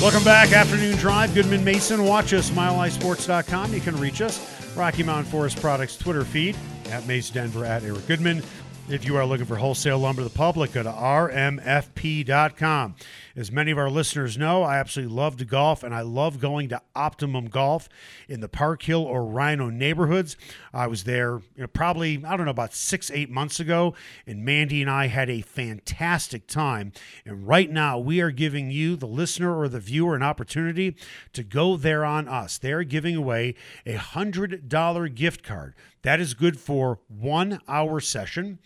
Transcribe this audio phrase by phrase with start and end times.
[0.00, 0.52] Welcome back.
[0.52, 1.34] Afternoon Drive.
[1.34, 2.06] Goodman Mason.
[2.06, 3.74] Watch us, milehighsports.com.
[3.74, 4.74] You can reach us.
[4.74, 6.56] Rocky Mountain Forest Products Twitter feed
[6.86, 8.42] at Mace Denver at Eric Goodman.
[8.88, 12.94] If you are looking for wholesale lumber to the public, go to rmfp.com.
[13.40, 16.68] As many of our listeners know, I absolutely love to golf, and I love going
[16.68, 17.88] to Optimum Golf
[18.28, 20.36] in the Park Hill or RiNo neighborhoods.
[20.74, 23.94] I was there you know, probably, I don't know, about six, eight months ago,
[24.26, 26.92] and Mandy and I had a fantastic time.
[27.24, 30.94] And right now, we are giving you, the listener or the viewer, an opportunity
[31.32, 32.58] to go there on us.
[32.58, 33.54] They're giving away
[33.86, 35.74] a $100 gift card.
[36.02, 38.58] That is good for one hour session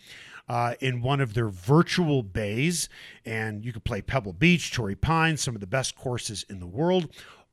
[0.47, 2.89] uh, in one of their virtual bays.
[3.25, 6.67] And you could play Pebble Beach, Torrey Pines, some of the best courses in the
[6.67, 7.09] world.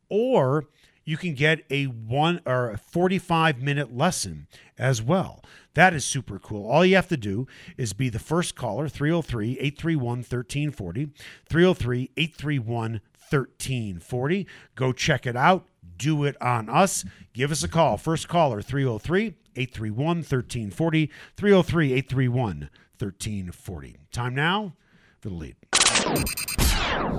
[0.09, 0.67] Or
[1.05, 4.47] you can get a one or a 45 minute lesson
[4.79, 5.43] as well.
[5.75, 6.69] That is super cool.
[6.71, 11.11] All you have to do is be the first caller, 303 831 1340.
[11.49, 13.01] 303 831
[13.31, 14.47] 1340.
[14.75, 15.67] Go check it out.
[16.03, 17.05] Do it on us.
[17.33, 17.97] Give us a call.
[17.97, 21.11] First caller, 303 831 1340.
[21.37, 23.97] 303 831 1340.
[24.11, 24.75] Time now
[25.21, 25.57] for the lead.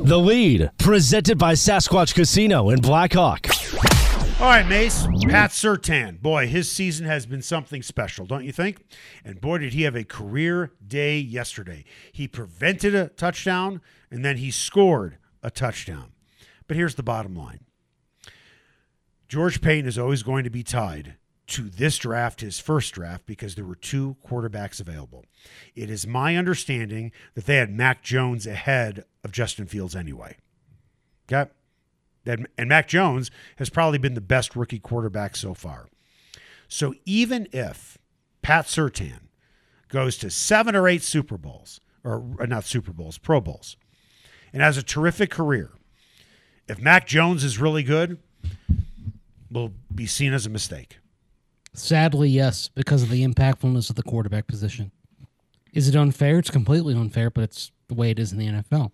[0.05, 3.47] The lead, presented by Sasquatch Casino in Blackhawk.
[4.41, 5.07] All right, Mace.
[5.29, 6.21] Pat Surtain.
[6.21, 8.83] Boy, his season has been something special, don't you think?
[9.23, 11.85] And boy, did he have a career day yesterday.
[12.11, 13.79] He prevented a touchdown
[14.11, 16.11] and then he scored a touchdown.
[16.67, 17.61] But here's the bottom line
[19.27, 21.15] George Paton is always going to be tied
[21.47, 25.25] to this draft, his first draft, because there were two quarterbacks available.
[25.75, 30.37] It is my understanding that they had Mac Jones ahead of Justin Fields anyway.
[31.31, 31.51] Okay?
[32.25, 35.87] And, and Mac Jones has probably been the best rookie quarterback so far.
[36.67, 37.97] So even if
[38.41, 39.27] Pat Surtain
[39.89, 43.75] goes to seven or eight Super Bowls, or uh, not Super Bowls, Pro Bowls,
[44.51, 45.71] and has a terrific career,
[46.67, 48.17] if Mac Jones is really good,
[49.53, 50.99] will be seen as a mistake.
[51.73, 54.91] Sadly, yes, because of the impactfulness of the quarterback position.
[55.73, 56.37] Is it unfair?
[56.37, 58.91] It's completely unfair, but it's the way it is in the NFL.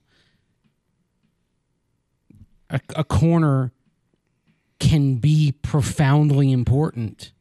[2.70, 3.72] A, a corner
[4.80, 7.34] can be profoundly important,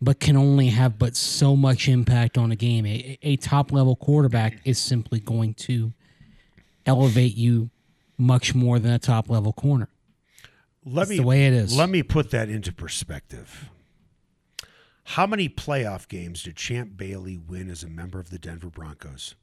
[0.00, 2.84] but can only have but so much impact on a game.
[2.86, 5.92] A, a top level quarterback is simply going to
[6.86, 7.70] elevate you
[8.18, 9.88] much more than a top level corner.
[10.84, 11.76] Let It's me the way it is.
[11.76, 13.70] Let me put that into perspective.
[15.04, 19.34] How many playoff games did Champ Bailey win as a member of the Denver Broncos?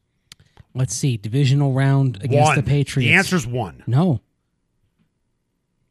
[0.74, 2.56] Let's see, divisional round against one.
[2.56, 3.10] the Patriots.
[3.10, 3.84] The answer's one.
[3.88, 4.22] No.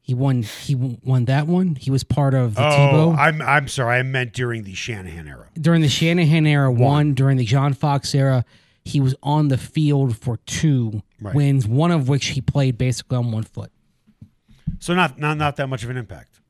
[0.00, 0.42] He won.
[0.42, 1.74] He won that one.
[1.74, 3.98] He was part of the Oh, Tebow I'm I'm sorry.
[3.98, 5.48] I meant during the Shanahan era.
[5.60, 6.72] during the Shanahan era.
[6.72, 8.44] One during the John Fox era.
[8.84, 11.34] He was on the field for two Right.
[11.34, 13.70] wins, one of which he played basically on one foot.
[14.80, 16.40] So not not not that much of an impact,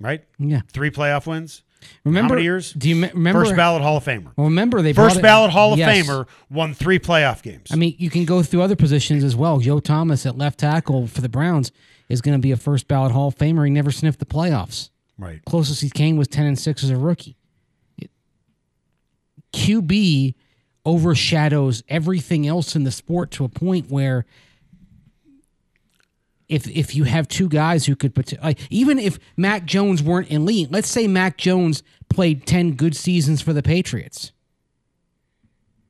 [0.00, 0.22] right?
[0.38, 0.60] Yeah.
[0.72, 1.62] Three playoff wins.
[2.04, 2.72] Remember How many years?
[2.72, 3.44] Do you remember?
[3.44, 4.32] First ballot Hall of Famer.
[4.36, 6.06] Well, remember they First ballot Hall of Yes.
[6.06, 7.68] Famer won three playoff games.
[7.70, 9.58] I mean, you can go through other positions as well.
[9.58, 11.72] Joe Thomas at left tackle for the Browns
[12.08, 13.64] is going to be a first ballot Hall of Famer.
[13.66, 14.88] He never sniffed the playoffs.
[15.18, 15.44] right.
[15.44, 17.36] Closest he came was 10 and 6 as a rookie.
[19.52, 20.34] QB
[20.84, 24.26] overshadows everything else in the sport to a point where
[26.48, 30.70] if if you have two guys who could like even if Mac Jones weren't elite,
[30.70, 34.32] let's say Mac Jones played 10 good seasons for the Patriots.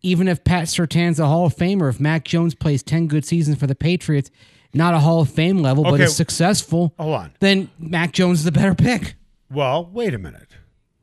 [0.02, 3.58] Even if Pat Surtain's a Hall of Famer, if Mac Jones plays 10 good seasons
[3.58, 4.30] for the Patriots,
[4.74, 6.04] not a Hall of Fame level, but Okay.
[6.04, 7.32] is successful, Hold on.
[7.40, 9.14] then Mac Jones is the better pick.
[9.50, 10.48] Well, wait a minute.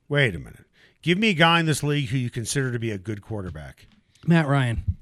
[0.08, 0.66] Wait a minute.
[1.02, 3.88] Give me a guy in this league who you consider to be a good quarterback.
[4.28, 4.98] Matt Ryan.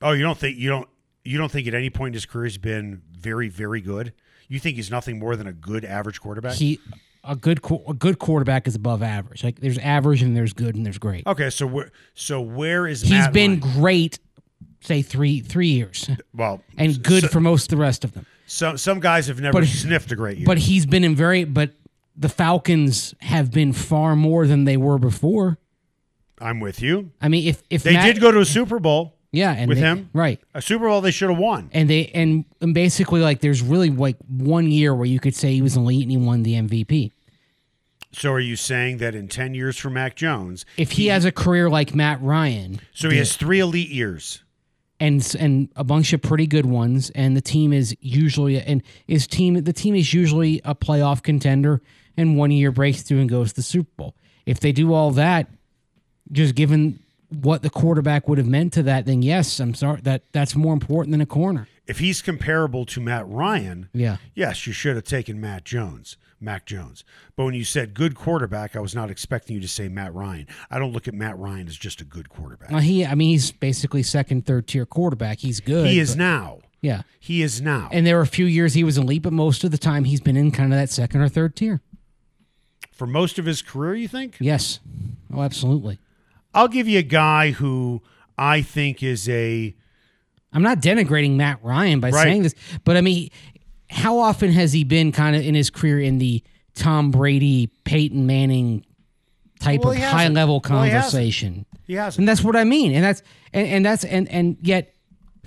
[0.00, 0.88] Oh, you don't think you don't
[1.26, 4.12] you don't think at any point in his career he's been very very good?
[4.48, 6.54] You think he's nothing more than a good average quarterback?
[6.54, 6.78] He
[7.24, 9.42] a good a good quarterback is above average.
[9.42, 11.26] Like there's average and there's good and there's great.
[11.26, 13.72] okay, so where so where is He's Matt been Ryan?
[13.80, 14.18] great,
[14.80, 18.24] say three three years, well and good so- for most of the rest of them.
[18.46, 20.46] some some guys have never But- sniffed a great year.
[20.46, 21.42] But he's been in very.
[21.44, 21.72] But
[22.16, 25.58] the Falcons have been far more than they were before.
[26.40, 27.10] I'm with you.
[27.20, 29.15] I mean, if if They Matt- did go to a Super Bowl.
[29.36, 30.10] Yeah, and with they- him?
[30.12, 30.40] right?
[30.54, 31.70] A Super Bowl they should have won.
[31.72, 35.52] And they and, and basically like there's really like one year where you could say
[35.52, 37.12] he was elite and he won the MVP.
[38.12, 41.32] So are you saying that in 10 years for Mac Jones, If he has a
[41.32, 44.42] career like Matt Ryan, so he has 3 elite years.
[44.98, 49.26] and and a bunch of pretty good ones, and the team is usually and his
[49.26, 51.82] team the team is usually a playoff contender,
[52.16, 54.14] and one year breaks through and goes to the Super Bowl.
[54.46, 55.48] If they do all that,
[56.32, 57.00] just given
[57.42, 60.72] what the quarterback would have meant to that, then yes, I'm sorry that that's more
[60.72, 61.68] important than a corner.
[61.86, 64.16] if he's comparable to Matt Ryan, Yeah.
[64.34, 67.04] yes, you should have taken Matt Jones, Mac Jones.
[67.36, 70.46] But when you said good quarterback, I was not expecting you to say Matt Ryan.
[70.70, 72.70] I don't look at Matt Ryan as just a good quarterback.
[72.72, 75.38] Well, he, I mean, he's basically second, third tier quarterback.
[75.38, 75.86] He's good.
[75.86, 76.58] he is but- now.
[76.82, 77.02] Yeah.
[77.18, 77.88] He is now.
[77.90, 80.20] And there were a few years he was elite, but most of the time he's
[80.20, 81.80] been in kind of that second or third tier.
[82.92, 84.36] For most of his career, you think?
[84.40, 84.80] Yes.
[85.32, 85.98] Oh, absolutely.
[86.56, 88.02] I'll give you a guy who
[88.38, 89.74] I think is a
[90.52, 92.22] I'm not denigrating Matt Ryan by Right.
[92.22, 92.54] saying this,
[92.84, 93.28] but I mean,
[93.90, 96.42] how often has he been kind of in his career in the
[96.74, 98.84] Tom Brady, Peyton Manning
[99.60, 101.66] type Well, of high level Well, he conversation?
[101.88, 102.92] has and that's what I mean.
[102.92, 104.94] And that's and, and that's and and yet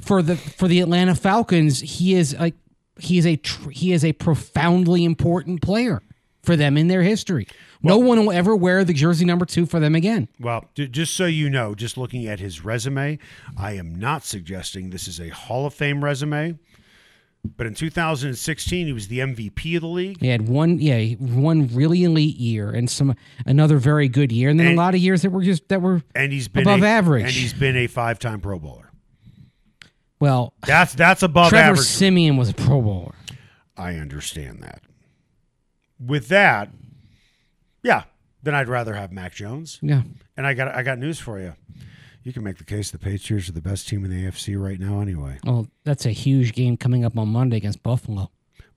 [0.02, 2.56] for the for the Atlanta Falcons, he is like
[3.00, 6.02] he is a tr- he is a profoundly important player
[6.44, 7.48] for them in their history.
[7.81, 10.28] No one will ever wear the jersey number two for them again.
[10.40, 13.20] Well, just so you know, just looking at his resume,
[13.58, 16.60] I am not suggesting this is a Hall of Fame resume.
[17.56, 20.20] But in 2016, he was the MVP of the league.
[20.20, 23.16] He had one, yeah, one really elite year and some
[23.46, 25.81] another very good year, and then And- a lot of years that were just that
[25.81, 27.24] were And he's been Above a, average.
[27.24, 28.92] And he's been a five-time Pro Bowler.
[30.20, 30.54] well.
[30.68, 31.88] That's that's above Trevor average.
[31.88, 33.16] Siemian was a Pro Bowler.
[33.78, 34.81] I understand that.
[35.98, 36.72] With that,
[37.84, 38.04] yeah,
[38.44, 39.80] then I'd rather have Mac Jones.
[39.81, 40.04] Yeah,
[40.38, 41.54] And I got I got news for you.
[42.24, 44.80] You can make the case the Patriots are the best team in the AFC right
[44.80, 45.40] now, anyway.
[45.46, 48.30] well, that's a huge game coming up on Monday against Buffalo.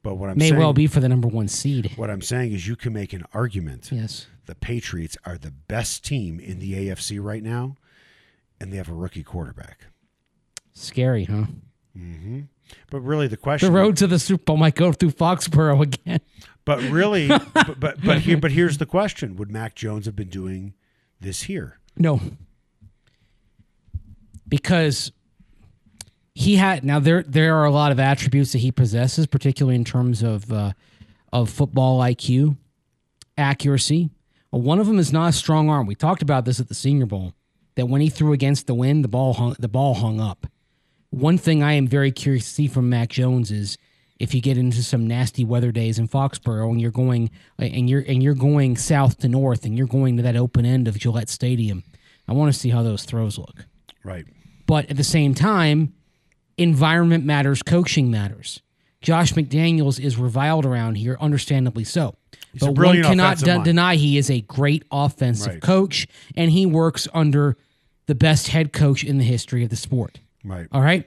[0.03, 1.93] But what I'm May saying, well be for the number one seed.
[1.97, 3.91] what I'm saying is, you can make an argument.
[3.93, 7.77] Yes, The Patriots are the best team in the AFC right now,
[8.61, 9.87] and they have a rookie quarterback.
[10.73, 11.45] scary, huh?
[11.95, 16.21] But really, the question The road to the Super Bowl might go through Foxborough again.
[16.65, 20.29] But really, but but but, here, but here's the question: Would Mac Jones have been
[20.29, 20.75] doing
[21.21, 21.79] this here?
[21.97, 22.21] No.
[24.49, 25.13] Because
[26.35, 29.85] he had now there there are a lot of attributes that he possesses, particularly in
[29.85, 30.73] terms of uh,
[31.33, 32.57] of football IQ,
[33.37, 34.11] accuracy.
[34.51, 35.87] Well, one of them is not a strong arm.
[35.87, 37.35] We talked about this at the Senior Bowl.
[37.75, 40.47] That when he threw against the wind, the ball hung the ball hung up.
[41.13, 43.77] One thing I am very curious to see from Mac Jones is
[44.19, 48.01] if you get into some nasty weather days in Foxborough and you're going and you're
[48.09, 51.29] and you're going south to north and you're going to that open end of Gillette
[51.29, 51.85] Stadium.
[52.27, 53.67] I want to see how those throws look.
[54.03, 54.25] Right.
[54.67, 55.93] But at the same time,
[56.57, 58.63] environment matters, coaching matters.
[59.03, 62.15] Josh McDaniels is reviled around here, understandably so.
[62.63, 65.61] a but one cannot de- deny he is a great offensive Right.
[65.63, 66.07] coach,
[66.37, 67.59] and he works under
[68.07, 70.21] the best head coach in the history of the sport.
[70.45, 70.67] Right.
[70.73, 71.07] All right,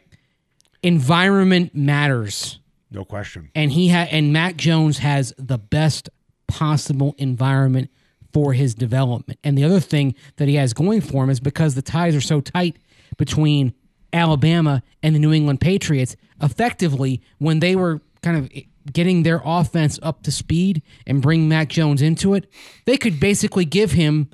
[0.84, 2.60] environment matters,
[2.92, 3.50] No question.
[3.56, 6.10] and he ha- and Mac Jones has the best
[6.48, 7.90] possible environment
[8.34, 9.40] for his development.
[9.44, 12.22] And the other thing that he has going for him is because the ties are
[12.22, 12.78] so tight
[13.18, 13.74] between
[14.14, 18.50] Alabama and the New England Patriots, effectively when they were kind of
[18.94, 22.50] getting their offense up to speed and bring Mac Jones into it,
[22.86, 24.30] they could basically give him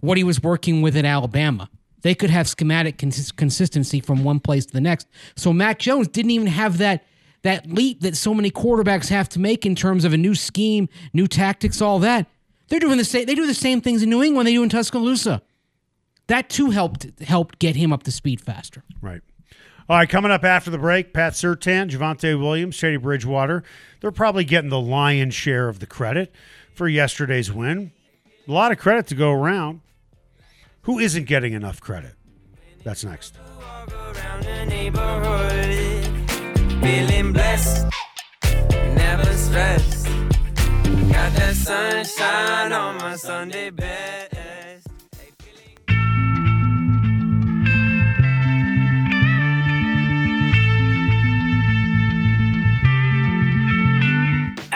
[0.00, 1.68] what he was working with at Alabama.
[2.06, 5.08] They could have schematic cons- consistency from one place to the next.
[5.34, 7.04] So Mac Jones didn't even have that
[7.42, 10.88] that leap that so many quarterbacks have to make in terms of a new scheme,
[11.12, 12.28] new tactics, all that.
[12.68, 13.26] They're doing the same.
[13.26, 15.42] They do the same things in New England they do in Tuscaloosa.
[16.28, 18.84] That too helped helped get him up to speed faster.
[19.02, 19.22] Right.
[19.88, 23.64] All right, coming up after the break, Pat Surtain, Javonte Williams, Shady Bridgewater.
[24.00, 26.32] They're probably getting the lion's share of the credit
[26.72, 27.90] for yesterday's win.
[28.46, 29.80] A lot of credit to go around.
[30.86, 32.14] Who isn't getting enough credit?
[32.84, 33.36] That's next.
[36.80, 37.86] Feeling blessed,
[38.94, 40.06] never stressed.
[40.06, 44.35] Got that sunshine on my Sunday best.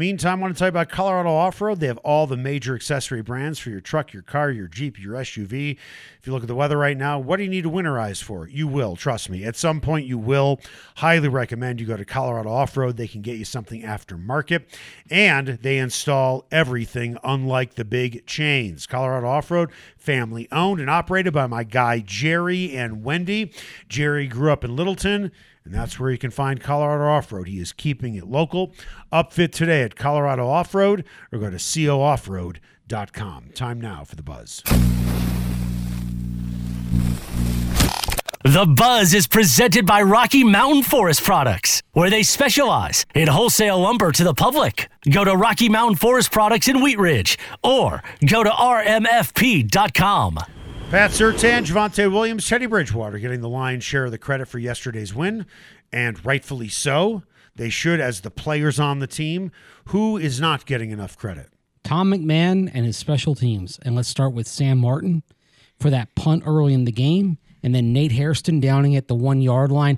[0.00, 1.78] meantime, I want to tell you about Colorado Off Road.
[1.78, 5.14] They have all the major accessory brands for your truck, your car, your Jeep, your
[5.14, 5.76] SUV.
[6.18, 8.48] If you look at the weather right now, what do you need to winterize for?
[8.48, 9.44] You will, trust me.
[9.44, 10.58] At some point, you will.
[10.96, 12.96] Highly recommend you go to Colorado Off Road.
[12.96, 14.64] They can get you something aftermarket,
[15.10, 18.86] and they install everything unlike the big chains.
[18.86, 23.52] Colorado Off Road, family owned and operated by my guy Jerry and Wendy.
[23.86, 25.30] Jerry grew up in Littleton.
[25.70, 27.46] And that's where you can find Colorado Off Road.
[27.46, 28.72] He is keeping it local.
[29.12, 33.50] Upfit today at Colorado Off Road or go to cooffroad.com.
[33.54, 34.64] Time now for the buzz.
[38.42, 44.10] The Buzz is presented by Rocky Mountain Forest Products, where they specialize in wholesale lumber
[44.10, 44.88] to the public.
[45.08, 50.40] Go to Rocky Mountain Forest Products in Wheat Ridge or go to rmfp.com.
[50.90, 55.14] Pat Surtain, Javonte Williams, Teddy Bridgewater getting the lion's share of the credit for yesterday's
[55.14, 55.46] win,
[55.92, 57.22] and rightfully so.
[57.54, 59.52] They should, as the players on the team.
[59.86, 61.50] Who is not getting enough credit?
[61.84, 63.78] Tom McMahon and his special teams.
[63.82, 65.22] And let's start with Sam Martin
[65.78, 69.40] for that punt early in the game, and then Nate Hairston downing at the one
[69.40, 69.96] yard line.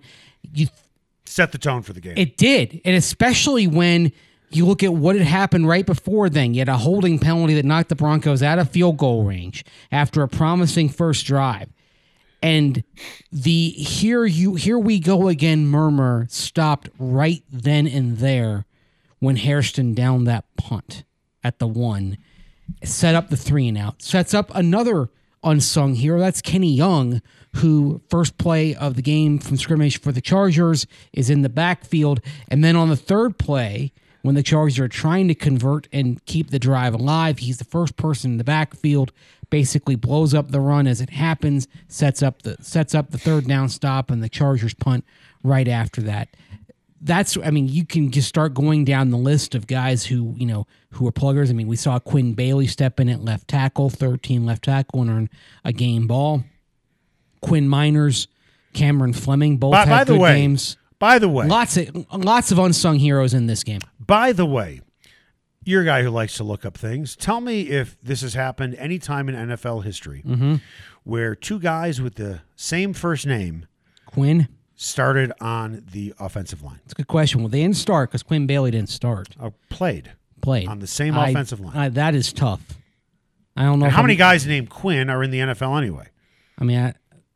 [0.53, 0.67] You,
[1.25, 2.15] Set the tone for the game.
[2.19, 4.13] it did, and especially when
[4.57, 6.55] you look at what had happened right before then.
[6.55, 10.23] You had a holding penalty that knocked the Broncos out of field goal range after
[10.23, 11.69] a promising first drive.
[12.43, 12.83] And
[13.31, 18.67] the here you here we go again murmur stopped right then and there
[19.21, 21.05] when Hairston downed that punt
[21.45, 22.19] at the one,
[22.83, 25.11] set up the three and out, sets up another
[25.45, 26.19] unsung hero.
[26.19, 27.23] That's Kenny Young,
[27.57, 32.21] who first play of the game from scrimmage for the Chargers is in the backfield,
[32.49, 33.93] and then on the third play.
[34.23, 37.97] When the Chargers are trying to convert and keep the drive alive, he's the first
[37.97, 39.13] person in the backfield.
[39.51, 43.47] Basically, blows up the run as it happens, sets up the sets up the third
[43.47, 45.05] down stop, and the Chargers punt
[45.43, 46.29] right after that
[47.03, 50.47] that's I mean you can just start going down the list of guys who you
[50.47, 51.51] know who are pluggers.
[51.51, 55.11] I mean we saw Quinn Bailey step in at left tackle, 13 left tackle, and
[55.11, 55.31] earn
[55.65, 56.45] a game ball.
[57.41, 58.29] Quinn Meinerz,
[58.73, 60.77] Cameron Fleming, both by, had by the good way, games.
[61.01, 63.81] by the way, Lots of lots of unsung heroes in this game.
[64.07, 64.81] By the way,
[65.65, 67.15] you're a guy who likes to look up things.
[67.17, 70.57] Tell me if this has happened any time in NFL history Mm-hmm.
[71.05, 73.67] where two guys with the same first name
[74.07, 77.41] Quinn, started on the offensive line, it's a good question.
[77.41, 79.29] Well, they didn't start because Quinn Bailey didn't start.
[79.41, 80.13] uh, played.
[80.41, 81.77] Played On the same I- offensive line.
[81.77, 82.61] I- that is tough.
[83.57, 86.09] I don't know how I'm- many guys named Quinn are in the NFL anyway?
[86.59, 86.95] I mean, I,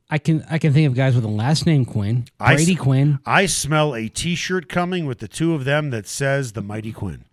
[0.08, 3.18] I can I can think of guys with a last name Quinn, I Brady Quinn,
[3.26, 7.24] I smell a T-shirt coming with the two of them that says the Mighty Quinn.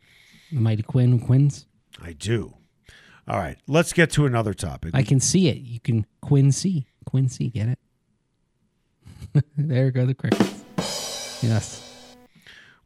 [0.51, 1.68] The Mighty Quinn, Quinns.
[2.01, 2.56] I do.
[3.27, 4.92] All right, let's get to another topic.
[4.94, 5.58] I can see it.
[5.58, 6.88] You can Quincy.
[7.06, 9.46] Quincy, get it?
[9.58, 11.44] there go the crickets.
[11.44, 12.15] Yes.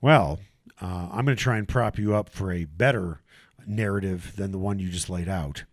[0.01, 0.39] well,
[0.81, 3.21] uh, I'm going to try and prop you up for a better
[3.67, 5.63] narrative than the one you just laid out.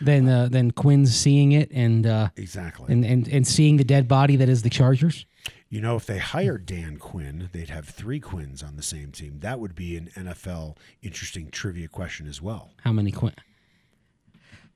[0.00, 2.92] Then uh, then Quinn's seeing it and uh, Exactly.
[2.92, 5.24] and, and and seeing the dead body that is the Chargers.
[5.68, 9.38] you know, if they hired Dan Quinn, they'd have three Quinns on the same team.
[9.40, 12.70] That would be an NFL interesting trivia question as well.
[12.82, 13.34] How many Quinn?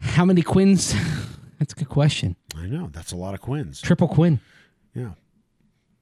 [0.01, 0.95] How many Quinns?
[1.59, 2.37] That's a good question.
[2.57, 3.81] I know that's a lot of Quinns.
[3.81, 4.39] Triple Quinn.
[4.95, 5.15] Yeah.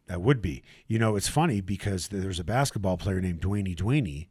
[0.06, 0.62] That would be.
[0.87, 4.26] You know, it's funny because there's a basketball player named Dwayne Dwayne.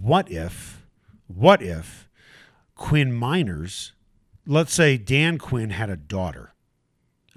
[0.00, 0.85] What if,
[1.26, 2.08] what if
[2.74, 3.92] Quinn Meinerz,
[4.46, 6.54] let's say Dan Quinn had a daughter,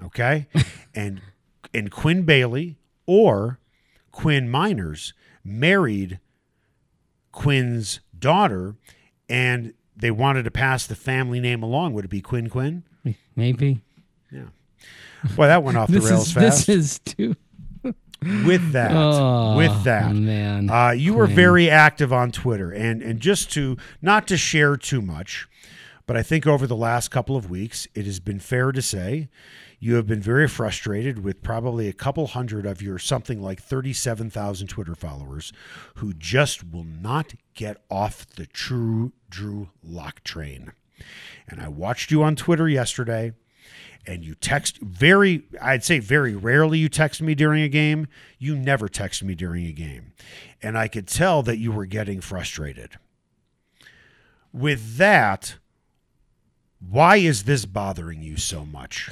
[0.02, 0.46] okay?
[0.94, 1.20] and
[1.72, 3.58] and Quinn Bailey or
[4.12, 5.12] Quinn Meinerz
[5.44, 6.20] married
[7.32, 8.76] Quinn's daughter
[9.28, 11.92] and they wanted to pass the family name along.
[11.94, 12.84] Would it be Quinn Quinn?
[13.36, 13.82] Maybe.
[14.30, 14.46] Yeah.
[15.36, 16.66] Well, that went off the rails is fast.
[16.66, 17.36] this is too.
[18.22, 20.68] With that Oh, with that man.
[20.70, 22.70] uh, you were very active on twitter.
[22.70, 25.48] And and just to not to share too much
[26.06, 29.28] but i think over the last couple of weeks it has been fair to say
[29.82, 34.66] you have been very frustrated with probably a couple hundred of your something like 37,000
[34.66, 35.52] twitter followers
[35.96, 40.72] who just will not get off the true drew lock train.
[41.48, 43.32] And i watched you on twitter yesterday
[44.06, 48.06] and you text very i'd say very rarely you text me during a game
[48.38, 50.12] you never text me during a game
[50.62, 52.90] and i could tell that you were getting frustrated
[54.52, 55.56] with that
[56.88, 59.10] why is this bothering you so much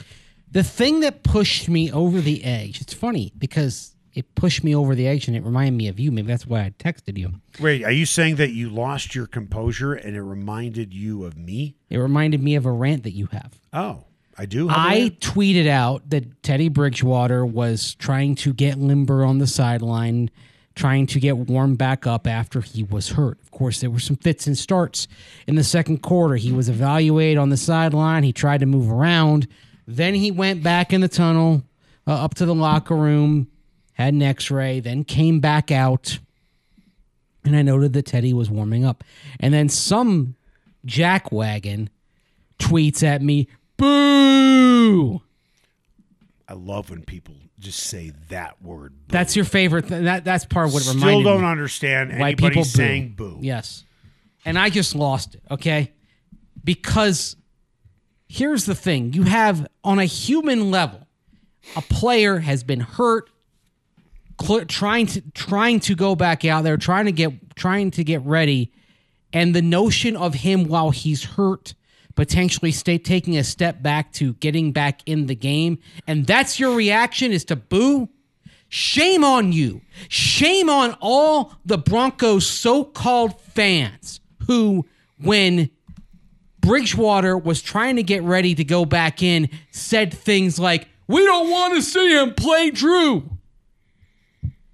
[0.51, 2.81] The thing that pushed me over the edge.
[2.81, 6.11] It's funny because it pushed me over the edge and it reminded me of you.
[6.11, 7.35] Maybe that's why I texted you.
[7.61, 11.77] wait are you saying that you lost your composure and it reminded you of me
[11.91, 13.61] It reminded me of a rant that you have.
[13.75, 14.05] oh
[14.39, 19.39] i do have I tweeted out that Teddy Bridgewater was trying to get limber on
[19.39, 20.31] the sideline,
[20.75, 23.39] trying to get warmed back up after he was hurt.
[23.43, 25.09] Of course, there were some fits and starts
[25.47, 26.37] in the second quarter.
[26.37, 28.23] He was evaluated on the sideline.
[28.23, 29.49] He tried to move around.
[29.87, 31.65] Then he went back in the tunnel
[32.07, 33.49] uh, up to the locker room,
[33.95, 36.19] had an x ray, then came back out.
[37.45, 39.03] And I noted that Teddy was warming up.
[39.41, 40.37] And then some
[40.87, 41.89] jackwagon
[42.59, 45.23] tweets at me, boo.
[46.51, 48.93] I love when people just say that word.
[48.93, 49.05] boo.
[49.13, 49.89] That's your favorite.
[49.89, 51.47] Th- that that's part of what it Still reminded don't me.
[51.49, 53.39] understand why anybody people saying boo.
[53.41, 53.85] Yes.
[54.45, 55.93] And I just lost it, okay?
[56.65, 57.37] Because
[58.29, 61.07] here's the thing you have, on a human level,
[61.77, 63.29] a player has been hurt,
[64.41, 68.23] cl- trying to trying to go back out there, trying to get trying to get
[68.23, 68.73] ready,
[69.35, 71.75] and the notion of him while he's hurt
[72.19, 76.75] potentially stay taking a step back to getting back in the game, and that's your
[76.75, 78.09] reaction is to boo.
[78.69, 79.83] Shame on you.
[80.09, 84.85] Shame on all the Broncos so called fans who,
[85.23, 85.71] when
[86.59, 91.49] Bridgewater was trying to get ready to go back in, said things like, We don't
[91.49, 93.31] want to see him play Drew.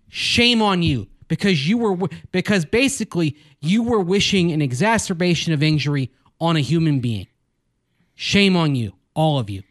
[0.08, 6.10] Shame on you because you were because basically you were wishing an exacerbation of injury
[6.40, 7.26] on a human being.
[8.14, 9.62] Shame on you, all of you.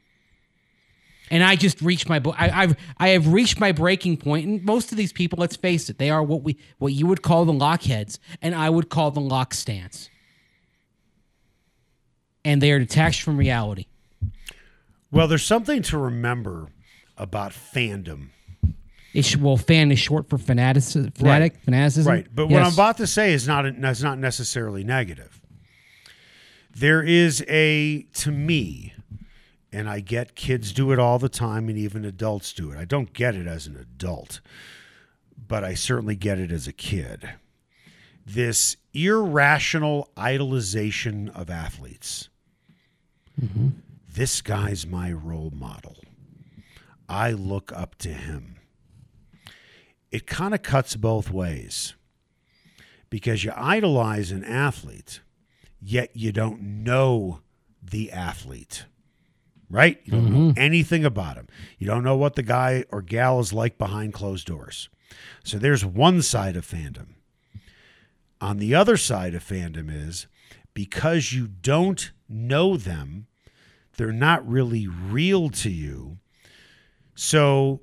[1.31, 4.45] And I just reached my I, I've I have reached my breaking point.
[4.45, 7.21] And most of these people, let's face it, they are what we what you would
[7.21, 10.09] call the lockheads, and I would call the lock stance.
[12.45, 13.85] And they are detached from reality.
[15.11, 16.67] Well, there's something to remember
[17.17, 18.29] about fandom.
[19.13, 22.11] It's well, fan is short for fanatic, fanatic, fanaticism.
[22.11, 22.27] Right.
[22.33, 25.39] But what I'm about to say is not is not necessarily negative.
[26.75, 28.93] There is a to me,
[29.71, 32.77] and I get kids do it all the time and even adults do it.
[32.77, 34.41] I don't get it as an adult,
[35.47, 37.29] but I certainly get it as a kid.
[38.25, 42.29] This irrational idolization of athletes.
[43.39, 43.69] Mm-hmm.
[44.09, 45.97] This guy's my role model.
[47.09, 48.57] I look up to him
[50.13, 51.95] it kind of cuts both ways
[53.09, 55.21] because you idolize an athlete,
[55.83, 57.41] yet you don't know
[57.81, 58.85] the athlete,
[59.69, 59.99] right?
[60.05, 60.59] You don't know mm-hmm.
[60.59, 61.47] anything about him.
[61.77, 64.89] You don't know what the guy or gal is like behind closed doors.
[65.43, 67.15] So there's one side of fandom.
[68.39, 70.27] On the other side of fandom is
[70.73, 73.27] because you don't know them,
[73.97, 76.17] they're not really real to you.
[77.15, 77.81] So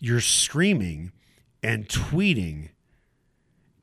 [0.00, 1.12] you're screaming
[1.62, 2.70] and tweeting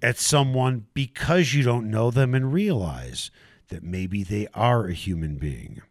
[0.02, 3.32] at someone because you don't know them and realize
[3.70, 5.82] that maybe they are a human being.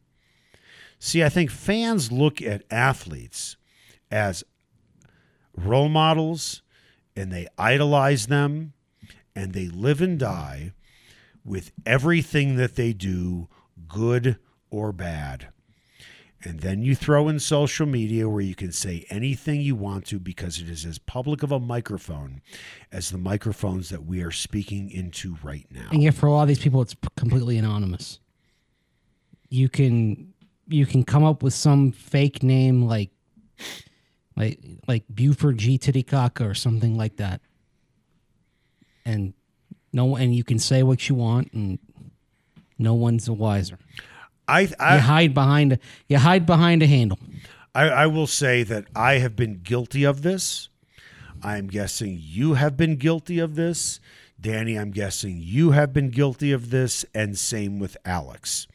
[0.98, 3.56] See, I think fans look at athletes
[4.10, 4.44] as
[5.56, 6.62] role models
[7.14, 8.72] and they idolize them
[9.34, 10.72] and they live and die
[11.44, 13.48] with everything that they do,
[13.88, 14.38] good
[14.70, 15.48] or bad.
[16.44, 20.18] And then you throw in social media where you can say anything you want to
[20.18, 22.42] because it is as public of a microphone
[22.92, 25.88] as the microphones that we are speaking into right now.
[25.90, 28.20] And yet, for a lot of these people, it's completely anonymous.
[29.48, 30.34] You can
[30.68, 33.10] you can come up with some fake name like
[34.36, 37.40] like like Buford G Titicaca or something like that,
[39.04, 39.32] and
[39.92, 41.78] no, and you can say what you want, and
[42.78, 43.78] no one's the wiser.
[44.48, 45.78] I, You hide behind a
[46.08, 47.18] you hide behind a handle.
[47.74, 50.68] I, I will say that I have been guilty of this.
[51.42, 54.00] I'm guessing you have been guilty of this.
[54.40, 58.66] Danny, I'm guessing you have been guilty of this, and same with Alex.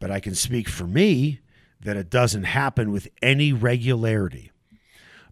[0.00, 1.40] But I can speak for me
[1.80, 4.50] that it doesn't happen with any regularity.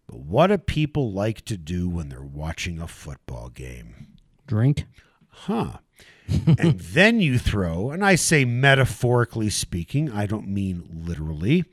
[0.07, 4.17] But what do people like to do when they're watching a football game?
[4.47, 4.85] Drink.
[5.41, 5.79] Huh.
[6.29, 11.65] and then you throw, and I say metaphorically speaking, I don't mean literally.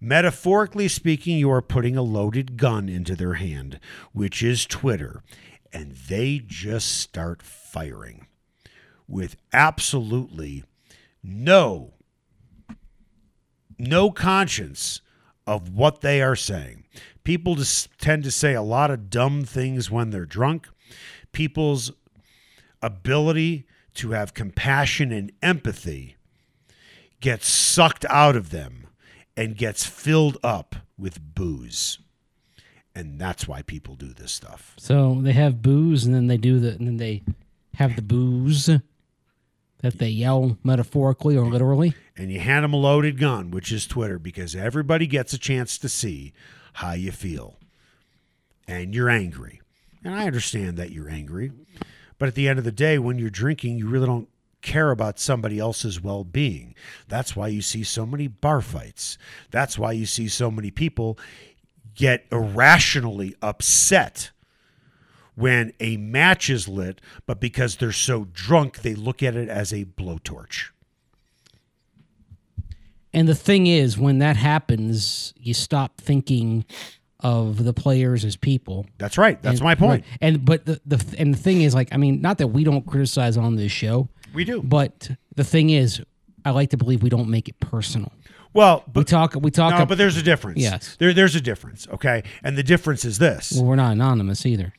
[0.00, 3.78] Metaphorically speaking, you are putting a loaded gun into their hand,
[4.12, 5.22] which is Twitter,
[5.72, 8.26] and they just start firing
[9.06, 10.64] with absolutely
[11.22, 11.92] no
[13.78, 15.02] no conscience
[15.46, 16.84] of what they are saying.
[17.24, 20.66] People just tend to say a lot of dumb things when they're drunk.
[21.32, 21.92] People's
[22.86, 26.16] ability to have compassion and empathy
[27.20, 28.86] gets sucked out of them
[29.36, 31.98] and gets filled up with booze.
[32.94, 34.74] And that's why people do this stuff.
[34.78, 37.22] So they have booze, and then they do the, and then they
[37.74, 41.94] have the booze that they yell metaphorically or literally.
[42.16, 45.76] And you hand them a loaded gun, which is Twitter, because everybody gets a chance
[45.78, 46.32] to see
[46.74, 47.58] how you feel.
[48.66, 49.60] And you're angry.
[50.02, 51.52] And I understand that you're angry.
[52.18, 54.28] But at the end of the day, when you're drinking, you really don't
[54.62, 56.74] care about somebody else's well being.
[57.08, 59.16] That's why you see so many bar fights.
[59.50, 61.18] That's why you see so many people
[61.94, 64.30] get irrationally upset
[65.34, 69.72] when a match is lit, but because they're so drunk, they look at it as
[69.72, 70.70] a blowtorch.
[73.12, 76.64] And the thing is, when that happens, you stop thinking
[77.26, 78.86] of the players as people.
[78.98, 79.42] That's right.
[79.42, 80.04] That's And- my point.
[80.04, 80.18] right.
[80.20, 82.86] And but the, the and the thing is, like, I mean, not that we don't
[82.86, 84.62] criticize on this show, We do.
[84.62, 86.00] but the thing is,
[86.44, 88.12] I like to believe we don't make it personal.
[88.54, 89.34] Well, but, We talk.
[89.34, 89.72] We talk.
[89.74, 90.60] no, ab- but there's a difference.
[90.60, 90.96] Yes.
[91.00, 91.88] There, there's a difference.
[91.92, 93.52] Okay, and the difference is this.
[93.54, 94.72] well, we're not anonymous either.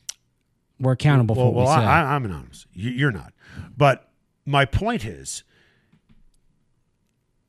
[0.80, 1.86] We're accountable well, for what well we say.
[1.86, 2.66] I, I'm anonymous.
[2.72, 3.32] You- You're not.
[3.76, 4.08] But
[4.46, 5.42] my point is,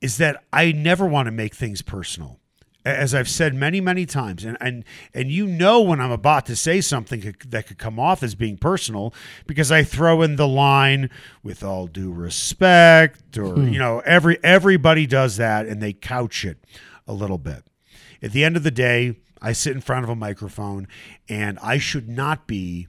[0.00, 2.39] is that I never want to make things personal.
[2.84, 6.56] As I've said many, many times, and and and you know when I'm about to
[6.56, 9.12] say something could- that could come off as being personal,
[9.46, 11.10] because I throw in the line
[11.42, 13.68] "with all due respect," or hmm.
[13.68, 16.58] you know, every everybody does that, and they couch it
[17.06, 17.64] a little bit.
[18.22, 20.88] At the end of the day, I sit in front of a microphone,
[21.28, 22.88] and I should not be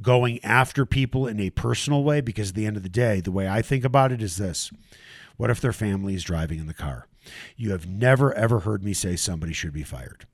[0.00, 3.32] going after people in a personal way because at the end of the day, the
[3.32, 4.70] way I think about it is this
[5.36, 7.06] what if their family is driving in the car?
[7.56, 10.26] You have never, ever heard me say somebody should be fired.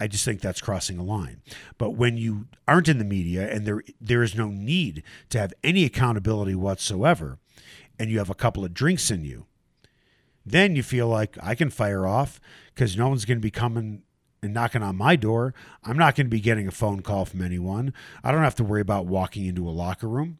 [0.00, 1.42] I just think that's crossing a line.
[1.76, 5.52] But when you aren't in the media and there there is no need to have
[5.64, 7.38] any accountability whatsoever,
[7.98, 9.46] and you have a couple of drinks in you,
[10.46, 12.40] then you feel like I can fire off
[12.74, 14.02] because no one's going to be coming
[14.40, 15.52] and knocking on my door.
[15.82, 17.92] I'm not going to be getting a phone call from anyone.
[18.22, 20.38] I don't have to worry about walking into a locker room.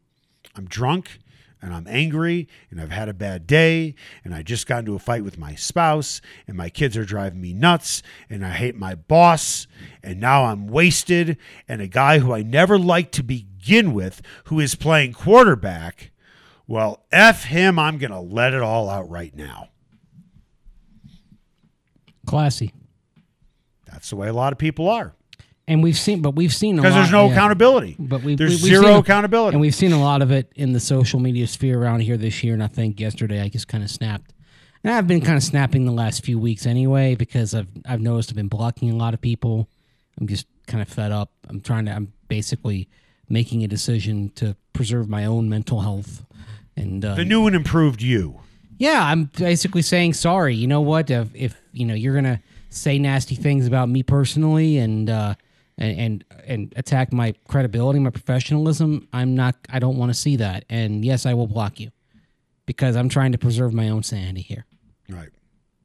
[0.55, 1.19] I'm drunk
[1.61, 4.99] and I'm angry and I've had a bad day and I just got into a
[4.99, 8.95] fight with my spouse and my kids are driving me nuts and I hate my
[8.95, 9.67] boss
[10.01, 14.59] and now I'm wasted and a guy who I never liked to begin with who
[14.59, 16.11] is playing quarterback.
[16.67, 19.69] Well, F him, I'm going to let it all out right now.
[22.25, 22.73] Classy.
[23.91, 25.15] That's the way a lot of people are
[25.69, 27.33] And we've seen, but we've seen a because there's no yeah.
[27.33, 27.95] accountability.
[27.99, 29.53] But we, there's we, we've zero seen accountability.
[29.53, 32.43] and we've seen a lot of it in the social media sphere around here this
[32.43, 32.55] year.
[32.55, 34.33] And I think yesterday I just kind of snapped,
[34.83, 38.31] and I've been kind of snapping the last few weeks anyway because I've I've noticed
[38.31, 39.69] I've been blocking a lot of people.
[40.19, 41.31] I'm just kind of fed up.
[41.47, 41.91] I'm trying to.
[41.91, 42.89] I'm basically
[43.29, 46.25] making a decision to preserve my own mental health.
[46.75, 48.39] And uh, the new and improved you.
[48.79, 50.55] yeah, I'm basically saying sorry.
[50.55, 51.11] You know what?
[51.11, 55.35] If, if you know you're gonna say nasty things about me personally and uh,
[55.79, 59.55] and and and attack my credibility, my professionalism, I'm not.
[59.69, 60.65] I don't want to see that.
[60.69, 61.89] And yes, I will block you
[62.65, 64.65] because I'm trying to preserve my own sanity here.
[65.09, 65.29] Right.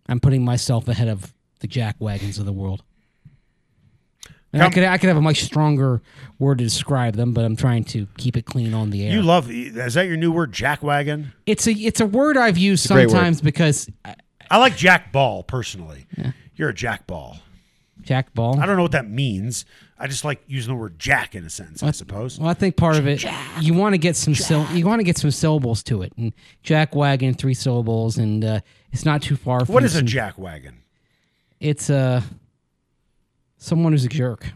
[0.07, 2.83] I'm putting myself ahead of the jack wagons of the world.
[4.53, 6.01] And I could I could have a much stronger
[6.39, 9.13] word to describe them, but I'm trying to keep it clean on the air.
[9.13, 11.33] You love is that your new word, jackwagon?
[11.47, 14.15] it's a it's a word I've used great sometimes because uh,
[14.51, 16.07] I like Jack Ball personally.
[16.55, 17.39] You're a Jack Ball.
[18.01, 18.61] Jack Ball.
[18.61, 19.65] I don't know what that means.
[19.99, 21.83] I just like using the word Jack in a sense.
[21.83, 22.39] I suppose.
[22.39, 23.25] Well, I think part of it
[23.61, 26.33] you want to get some syll- you want to get some syllables to it, and
[26.63, 28.61] Jack Wagon three syllables, and uh,
[28.93, 29.65] it's not too far.
[29.65, 30.75] From What is a some- jackwagon?
[31.61, 32.23] It's uh,
[33.57, 34.53] someone who's a jerk.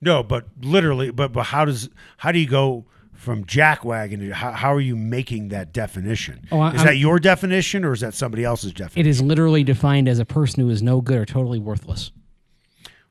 [0.00, 1.88] No, but literally, but but how does
[2.18, 4.20] how do you go from jackwagon?
[4.20, 6.46] to- How, how are you making that definition?
[6.52, 9.00] Oh, I- is I'm- that your definition or is that somebody else's definition?
[9.00, 12.12] It is literally defined as a person who is no good or totally worthless.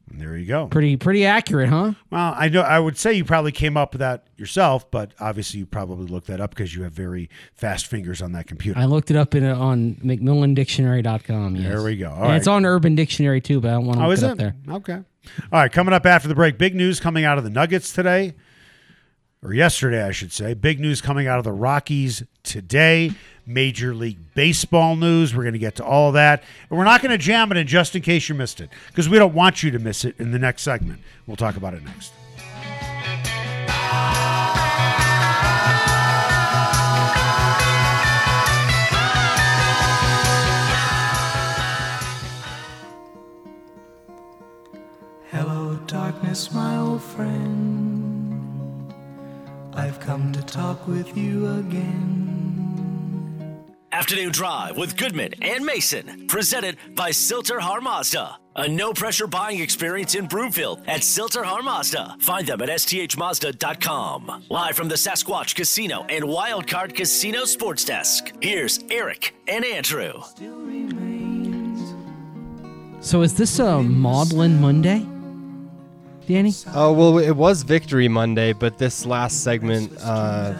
[0.09, 0.67] There you go.
[0.67, 1.91] Pretty pretty accurate, huh?
[2.09, 5.59] Well, I know I would say you probably came up with that yourself, but obviously
[5.59, 8.79] you probably looked that up because you have very fast fingers on that computer.
[8.79, 11.55] I looked it up in a, on MacmillanDictionary.com.
[11.57, 11.65] Yes.
[11.67, 12.09] There we go.
[12.11, 14.23] All and it's on Urban Dictionary too, but I don't want to Oh, look is
[14.23, 14.31] it it?
[14.31, 14.55] up there.
[14.69, 14.93] Okay.
[14.95, 15.03] All
[15.51, 15.71] right.
[15.71, 18.33] Coming up after the break, big news coming out of the Nuggets today,
[19.43, 20.53] or yesterday, I should say.
[20.53, 23.11] Big news coming out of the Rockies today.
[23.47, 25.33] Major League Baseball news.
[25.33, 26.43] We're going to get to all that.
[26.69, 29.07] And we're not going to jam it in just in case you missed it because
[29.07, 30.99] we don't want you to miss it in the next segment.
[31.25, 32.11] We'll talk about it next.
[45.31, 48.93] Hello, darkness, my old friend.
[49.73, 52.76] I've come to talk with you again.
[53.97, 58.37] Afternoon Drive with Goodman and Mason, presented by Sill-TerHar Mazda.
[58.57, 62.17] A no pressure buying experience in Broomfield at Sill-TerHar Mazda.
[62.19, 64.43] Find them at sthmazda.com.
[64.49, 68.31] Live from the Sasquatch Casino and Wildcard Casino Sports Desk.
[68.39, 70.13] Here's Eric and Andrew.
[72.99, 75.07] So is this a Maudlin Monday,
[76.27, 76.53] Danny?
[76.75, 80.53] Oh well, it was Victory Monday, but this last segment uh,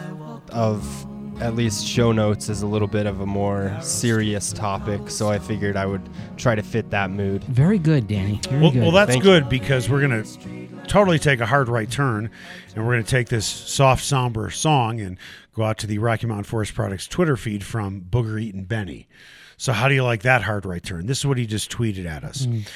[0.50, 1.07] of
[1.40, 5.38] at least show notes is a little bit of a more serious topic, so I
[5.38, 7.44] figured I would try to fit that mood.
[7.44, 8.40] Very good, Danny.
[8.48, 8.82] Very Well, good.
[8.82, 9.30] well, that's Thank you.
[9.30, 12.30] good because we're going to totally take a hard right turn
[12.74, 15.16] and we're going to take this soft, somber song and
[15.54, 19.08] go out to the Rocky Mountain Forest Products Twitter feed from Booger Eaton Benny.
[19.56, 21.06] So how do you like that hard right turn?
[21.06, 22.66] This is what he just tweeted at us mm.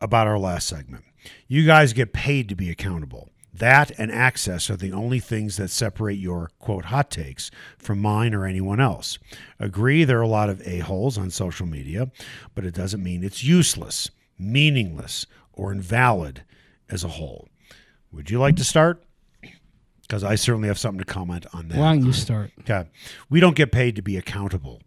[0.00, 1.04] about our last segment.
[1.48, 3.30] You guys get paid to be accountable.
[3.58, 8.34] That and access are the only things that separate your quote hot takes from mine
[8.34, 9.18] or anyone else.
[9.58, 12.10] Agree there are a lot of a-holes on social media,
[12.54, 16.44] but it doesn't mean it's useless, meaningless, or invalid
[16.90, 17.48] as a whole.
[18.12, 19.02] Would you like to start?
[20.02, 21.78] Because I certainly have something to comment on that.
[21.78, 22.52] Why don't you start?
[22.60, 22.88] Okay.
[23.28, 24.82] We don't get paid to be accountable.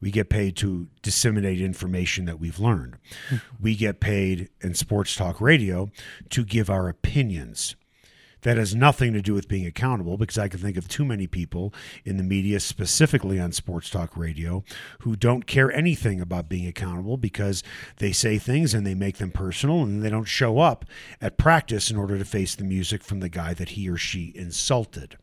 [0.00, 2.96] We get paid to disseminate information that we've learned.
[3.30, 3.36] Hmm.
[3.60, 5.90] we get paid in sports talk radio
[6.30, 7.74] to give our opinions.
[8.42, 11.26] That has nothing to do with being accountable because I can think of too many
[11.26, 14.62] people in the media, specifically on sports talk radio,
[15.00, 17.64] who don't care anything about being accountable because
[17.96, 20.84] they say things and they make them personal and they don't show up
[21.20, 24.32] at practice in order to face the music from the guy that he or she
[24.36, 25.16] insulted.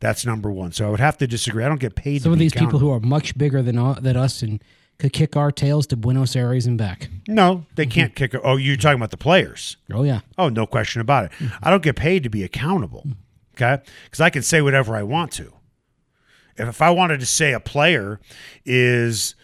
[0.00, 0.72] That's number one.
[0.72, 1.64] So I would have to disagree.
[1.64, 2.22] I don't get paid.
[2.22, 4.62] Some of these people who are much bigger than uh, than us and
[4.98, 7.08] could kick our tails to Buenos Aires and back.
[7.26, 8.34] no, they can't kick.
[8.42, 9.76] Oh, you're talking about the players.
[9.92, 11.32] Oh yeah, Oh, no question about it.
[11.62, 13.06] I don't get paid to be accountable.
[13.56, 15.52] Okay, because I can say whatever I want to.
[16.56, 18.20] If, if I wanted to say a player
[18.64, 19.34] is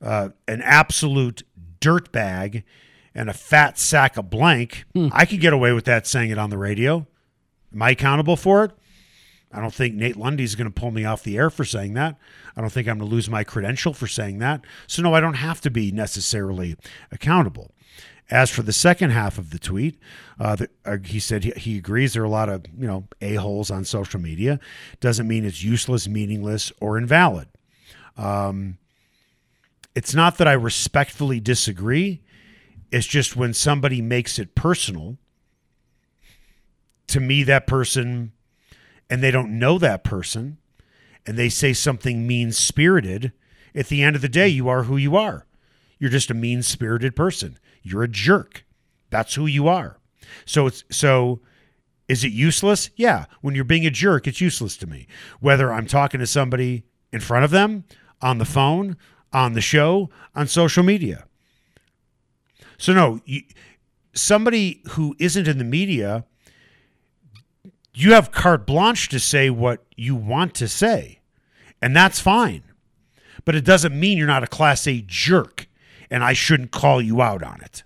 [0.00, 1.42] uh, an absolute
[1.80, 2.62] dirtbag
[3.14, 6.50] and a fat sack of blank, I could get away with that saying it on
[6.50, 7.06] the radio.
[7.74, 8.70] Am I accountable for it?
[9.52, 12.16] I don't think Nate Lundy's going to pull me off the air for saying that.
[12.56, 14.62] I don't think I'm going to lose my credential for saying that.
[14.86, 16.76] So, no, I don't have to be necessarily
[17.10, 17.72] accountable.
[18.30, 19.98] As for the second half of the tweet,
[20.38, 23.08] uh, the, uh, he said he, he agrees there are a lot of you know
[23.22, 24.60] a holes on social media.
[25.00, 27.48] Doesn't mean it's useless, meaningless, or invalid.
[28.18, 28.76] Um,
[29.94, 32.20] it's not that I respectfully disagree.
[32.92, 35.16] It's just when somebody makes it personal.
[37.06, 38.32] To me, that person
[39.10, 40.58] and they don't know that person
[41.26, 43.32] and they say something mean spirited,
[43.74, 45.46] at the end of the day, you are who you are.
[45.98, 47.58] You're just a mean spirited person.
[47.82, 48.64] You're a jerk.
[49.10, 49.98] That's who you are.
[50.44, 51.40] So it's so
[52.08, 52.90] is it useless?
[52.96, 53.26] Yeah.
[53.42, 55.06] When you're being a jerk, it's useless to me.
[55.40, 57.84] Whether I'm talking to somebody in front of them,
[58.22, 58.96] on the phone,
[59.32, 61.26] on the show, on social media.
[62.78, 63.42] So no, you,
[64.14, 66.24] somebody who isn't in the media
[67.98, 71.20] you have carte blanche to say what you want to say,
[71.82, 72.62] and that's fine.
[73.44, 75.66] But it doesn't mean you're not a class A jerk,
[76.10, 77.82] and I shouldn't call you out on it.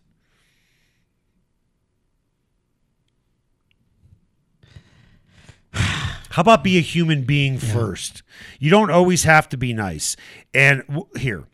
[5.73, 8.23] How about be a human being first?
[8.59, 10.17] You don't always have to be nice.
[10.53, 11.45] And w- here,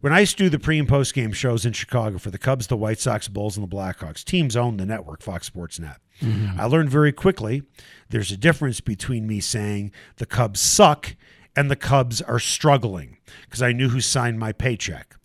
[0.00, 2.38] when I used to do the pre and post game shows in Chicago for the
[2.38, 5.96] Cubs, the White Sox, Bulls, and the Blackhawks, teams own the network, Fox Sports Net.
[6.20, 6.60] Mm-hmm.
[6.60, 7.62] I learned very quickly
[8.10, 11.16] there's a difference between me saying the Cubs suck
[11.56, 15.16] and the Cubs are struggling because I knew who signed my paycheck.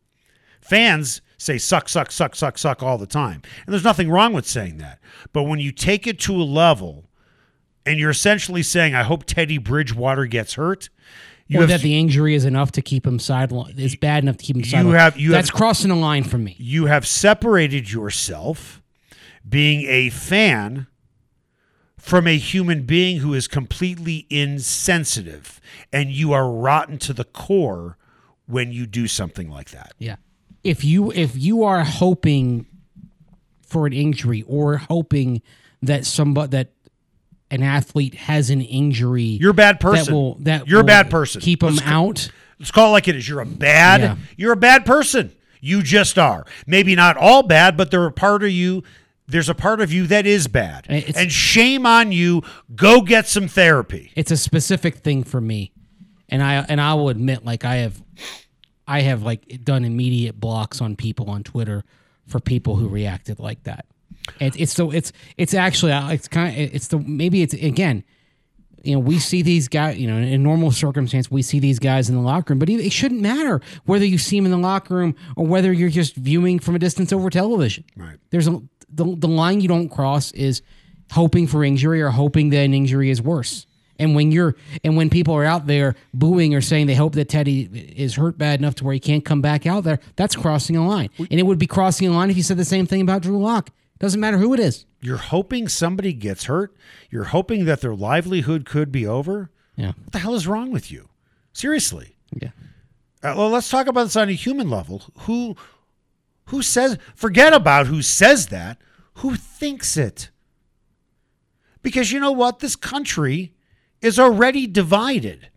[0.61, 3.41] Fans say suck, suck, suck, suck, suck all the time.
[3.65, 4.99] And there's nothing wrong with saying that.
[5.33, 7.05] But when you take it to a level
[7.85, 10.89] and you're essentially saying, I hope Teddy Bridgewater gets hurt,
[11.47, 13.79] you or have that the injury is enough to keep him sidelined.
[13.79, 14.95] Is bad enough to keep him sideline.
[14.95, 16.55] have- you That's have- crossing a line for me.
[16.59, 18.81] you have separated yourself
[19.49, 20.87] being a fan
[21.97, 25.59] from a human being who is completely insensitive
[25.91, 27.97] and you are rotten to the core
[28.47, 29.93] when you do something like that.
[29.97, 30.15] Yeah.
[30.63, 32.65] If you if you are hoping
[33.61, 35.41] for an injury or hoping
[35.81, 36.71] that somebody that
[37.51, 40.05] an athlete has an injury, You're a bad person.
[40.05, 41.41] That will that You're a bad person.
[41.41, 42.31] Keep them Let's out.
[42.59, 43.27] Let's call it like it is.
[43.27, 44.01] You're a bad.
[44.01, 44.15] Yeah.
[44.35, 45.31] You're a bad person.
[45.61, 46.45] You just are.
[46.65, 48.83] Maybe not all bad, but there are part of you.
[49.29, 52.41] There's a part of you that is bad, It's- and shame on you.
[52.75, 54.11] Go get some therapy.
[54.15, 55.71] It's a specific thing for me,
[56.29, 58.01] and I and I will admit, like I have,
[58.87, 61.83] I have like done immediate blocks on people on Twitter
[62.27, 63.85] for people who reacted like that.
[64.39, 68.03] It, it's so it's it's actually it's kind of it's the maybe it's again.
[68.81, 69.97] You know, we see these guys.
[69.97, 72.59] You know, in normal circumstance, we see these guys in the locker room.
[72.59, 75.89] But it shouldn't matter whether you see them in the locker room or whether you're
[75.89, 77.83] just viewing from a distance over television.
[77.97, 78.15] Right.
[78.29, 78.61] There's a
[78.91, 80.61] the, the line you don't cross is
[81.11, 83.65] hoping for injury or hoping that an injury is worse.
[83.97, 87.27] And when you're and when people are out there booing or saying they hope that
[87.27, 87.63] Teddy
[87.97, 90.87] is hurt bad enough to where he can't come back out there, that's crossing a
[90.87, 91.09] line.
[91.17, 93.37] And it would be crossing a line if you said the same thing about Drew
[93.37, 93.71] Lock.
[93.99, 94.85] Doesn't matter who it is.
[95.01, 96.73] You're hoping somebody gets hurt.
[97.09, 99.51] You're hoping that their livelihood could be over.
[99.75, 99.93] Yeah.
[100.03, 101.09] What the hell is wrong with you?
[101.51, 102.15] Seriously.
[102.31, 102.51] Yeah.
[103.21, 105.03] Uh, well, let's talk about this on a human level.
[105.21, 105.57] Who,
[106.49, 106.97] who says?
[107.15, 108.79] Forget about who says that.
[109.15, 110.29] Who thinks it?
[111.81, 112.59] Because you know what?
[112.59, 113.53] This country
[114.01, 115.49] is already divided.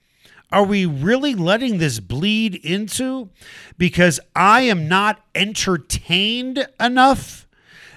[0.50, 3.30] are we really letting this bleed into?
[3.78, 7.48] Because I am not entertained enough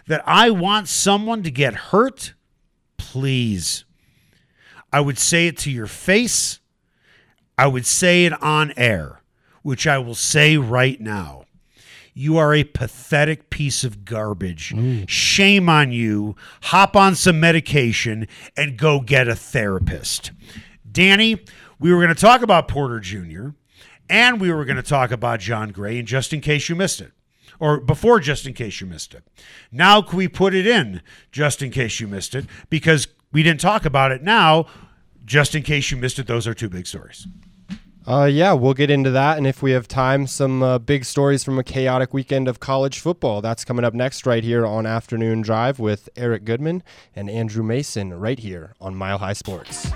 [0.08, 2.34] that I want someone to get hurt.
[2.96, 3.84] Please.
[4.94, 6.60] I would say it to your face.
[7.58, 9.22] I would say it on air,
[9.62, 11.45] which I will say right now.
[12.18, 14.74] You are a pathetic piece of garbage.
[15.06, 16.38] Shame on you.
[16.64, 20.32] Hop on some medication and go get a therapist.
[20.90, 21.44] Danny,
[21.78, 23.50] we were going to talk about Porter Jr.
[24.10, 27.02] and we were going to talk about Jon Gray, and just in case you missed
[27.02, 27.12] it,
[27.60, 29.24] or before just in case you missed it.
[29.70, 31.02] Now, can we put it in
[31.34, 32.46] just in case you missed it?
[32.70, 34.68] Because we didn't talk about it now,
[35.26, 36.28] just in case you missed it.
[36.28, 37.28] Those are two big stories.
[38.08, 41.44] Uh, yeah, we'll get into that, and if we have time, some uh, big stories
[41.44, 43.42] from a chaotic weekend of college football.
[43.42, 46.84] That's coming up next, right here on Afternoon Drive with Eric Goodman
[47.16, 49.92] and Andrew Mason, right here on Mile High Sports.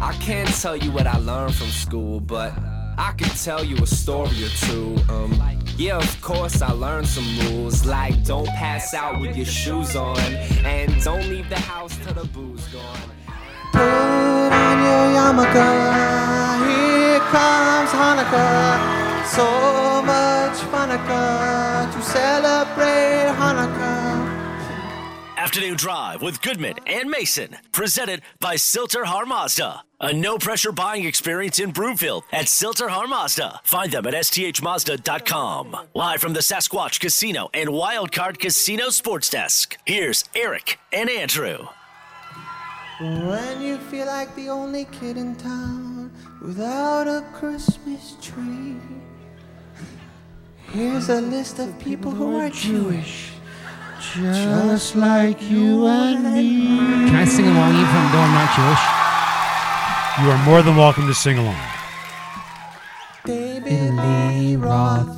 [0.00, 2.52] I can't tell you what I learned from school, but
[2.98, 4.96] I can tell you a story or two.
[5.08, 5.40] Um,
[5.76, 10.18] yeah, of course I learned some rules, like don't pass out with your shoes on,
[10.18, 13.21] and don't leave the house till the booze gone.
[13.72, 15.68] Put on your yarmulke.
[16.66, 19.26] Here comes Hanukkah.
[19.26, 24.02] So much Hanukkah to celebrate Hanukkah.
[25.36, 29.82] Afternoon Drive with Goodman and Mason, presented by Sill-TerHar Mazda.
[30.00, 33.60] A no pressure buying experience in Broomfield at Sill-TerHar Mazda.
[33.64, 35.76] Find them at sthmazda.com.
[35.94, 39.76] Live from the Sasquatch Casino and Wildcard Casino Sports Desk.
[39.84, 41.66] Here's Eric and Andrew.
[43.02, 48.76] When you feel like the only kid in town without a Christmas tree,
[50.70, 53.32] here's a list of people who are Jewish.
[54.14, 56.76] Just like you and me.
[57.10, 58.84] Can I sing along even though I'm not Jewish?
[60.22, 61.58] You are more than welcome to sing along.
[63.24, 65.10] David Lee Roth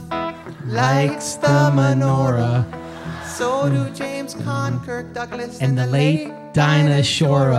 [0.64, 2.64] likes the menorah.
[3.26, 7.50] So do James Caan Kirk Douglas, And the late Dinah Shore.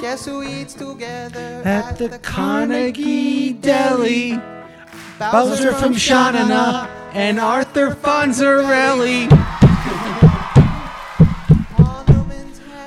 [0.00, 4.40] Guess who eats together At the Carnegie Deli,
[5.18, 9.28] Bowser from Sha Na Na and Arthur Fonzarelli.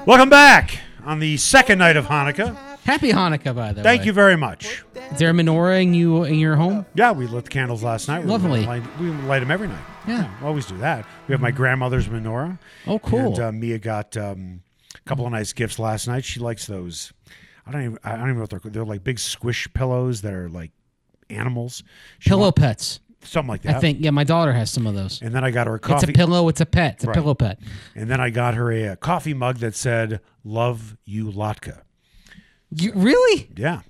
[0.05, 2.55] Welcome back on the second night of Hanukkah.
[2.85, 3.83] Happy Hanukkah, by the way.
[3.83, 4.85] Thank you very much.
[5.11, 6.85] Is there a menorah in you in your home?
[6.95, 8.23] Yeah, we lit the candles last night.
[8.23, 8.65] We Lovely.
[8.65, 9.83] light, we light them every night.
[10.07, 10.29] Yeah.
[10.39, 11.05] we always do that.
[11.27, 12.59] We have my grandmother's menorah.
[12.87, 13.33] Oh, cool.
[13.33, 14.64] And uh, Mia got um, a
[15.05, 16.25] couple of nice gifts last night.
[16.25, 17.13] She likes those.
[17.65, 17.99] I don't even.
[18.03, 18.71] I don't even know what they're.
[18.71, 20.71] They're like big squish pillows that are like
[21.29, 21.83] animals.
[22.19, 22.99] She Pillow want- pets.
[23.23, 23.75] something like that.
[23.77, 23.99] I think.
[24.01, 25.21] Yeah, my daughter has some of those.
[25.21, 26.11] And then I got her a It's coffee.
[26.11, 26.47] a pillow.
[26.49, 26.95] It's a pet.
[26.95, 27.15] It's a Right.
[27.15, 27.59] pillow pet.
[27.95, 31.81] And then I got her a, uh coffee mug that said "Love you, Latka."
[32.75, 33.49] You, really?
[33.55, 33.81] Yeah,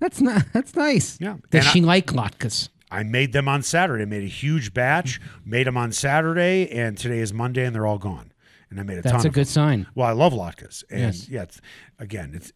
[0.00, 0.44] That's not.
[0.52, 1.18] That's nice.
[1.20, 1.36] Yeah.
[1.50, 2.68] Does And she like latkes?
[2.90, 4.02] I made them on Saturday.
[4.02, 5.20] I made a huge batch.
[5.44, 8.27] Made them on Saturday, and today is Monday, and they're all gone.
[8.70, 9.12] And I made a ton.
[9.12, 9.52] That's a good them.
[9.52, 9.86] sign.
[9.94, 11.28] Well, I love latkes, and Yes.
[11.28, 11.60] yeah, it's,
[11.98, 12.52] again, it's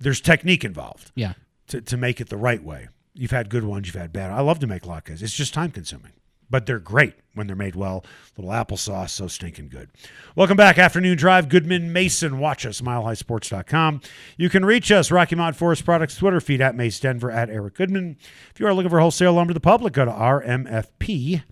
[0.00, 1.34] there's technique involved Yeah.
[1.68, 2.88] to to make it the right way.
[3.14, 4.30] You've had good ones, you've had bad.
[4.32, 5.22] I love to make latkes.
[5.22, 6.10] It's just time consuming,
[6.50, 8.04] but they're great when they're made well.
[8.36, 9.90] Little applesauce, so stinking good.
[10.34, 11.48] Welcome back, afternoon drive.
[11.48, 12.38] Goodman Mason.
[12.40, 14.00] Watch us, milehighsports.com.
[14.36, 17.74] You can reach us, Rocky Mountain Forest Products Twitter feed at Mace Denver at Eric
[17.74, 18.16] Goodman.
[18.52, 21.44] If you are looking for wholesale lumber to the public, go to rmfp.com.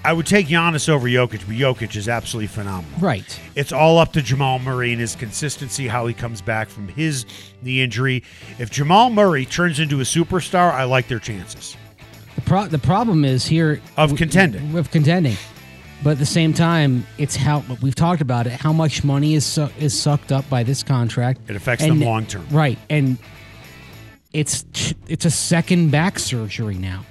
[0.04, 2.98] I would take Giannis over Jokic, but Jokic is absolutely phenomenal.
[3.00, 3.38] Right.
[3.56, 7.26] It's all up to Jamal Murray and his consistency, how he comes back from his
[7.62, 8.22] knee injury.
[8.58, 11.76] If Jamal Murray turns into a superstar, I like their chances.
[12.36, 14.76] The pro- the problem is here Of contending.
[14.78, 15.36] Of contending.
[16.04, 18.52] But at the same time, it's how we've talked about it.
[18.52, 21.40] How much money is su- is sucked up by this contract?
[21.48, 22.46] It affects And- them long term.
[22.52, 22.78] right?
[22.88, 23.18] And
[24.32, 24.64] it's
[25.08, 27.04] it's a second back surgery now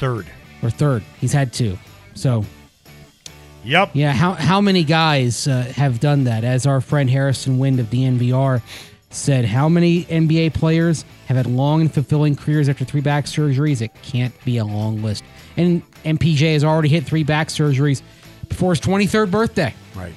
[0.00, 0.26] Third.
[0.60, 1.04] or third.
[1.20, 1.78] He's had two.
[2.16, 2.44] So
[3.64, 3.90] Yep.
[3.94, 6.42] yeah, how how many guys uh, have done that?
[6.44, 8.62] As our friend Harrison Wind of DNVR
[9.10, 13.80] said, how many NBA players have had long and fulfilling careers after three back surgeries?
[13.82, 15.24] It can't be a long list.
[15.56, 18.02] And MPJ has already hit three back surgeries
[18.48, 19.74] before his 23rd birthday.
[19.94, 20.12] Right.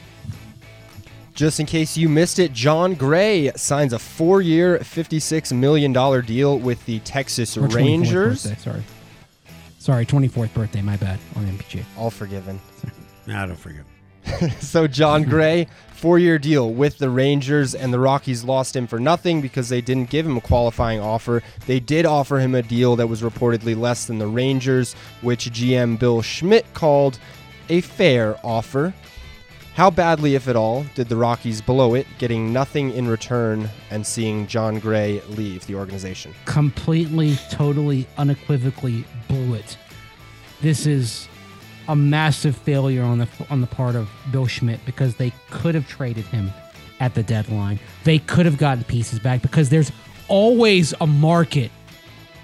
[1.33, 5.93] Just in case you missed it, Jon Gray signs a four-year, $56 million
[6.25, 8.43] deal with the Texas Or 24th Rangers.
[8.45, 8.83] birthday, sorry.
[9.79, 11.85] Sorry, 24th birthday, my bad, on MPJ.
[11.97, 12.59] All forgiven.
[13.25, 13.85] Nah, don't forget.
[14.59, 19.39] So Jon Gray, four-year deal with the Rangers, and the Rockies lost him for nothing
[19.41, 21.41] because they didn't give him a qualifying offer.
[21.65, 25.97] They did offer him a deal that was reportedly less than the Rangers, which GM
[25.97, 27.17] Bill Schmidt called
[27.69, 28.93] a fair offer.
[29.75, 34.05] How badly, if at all, did the Rockies blow it, getting nothing in return and
[34.05, 36.33] seeing Jon Gray leave the organization?
[36.45, 39.77] completely, totally, unequivocally blew it.
[40.59, 41.29] This is
[41.87, 45.87] a massive failure on the on the part of Bill Schmidt because they could have
[45.87, 46.51] traded him
[46.99, 47.79] at the deadline.
[48.03, 49.91] They could have gotten pieces back because there's
[50.27, 51.71] always a market